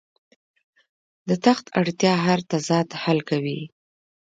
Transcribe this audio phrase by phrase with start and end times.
[1.27, 3.61] د تخت اړتیا هر تضاد حل کوي.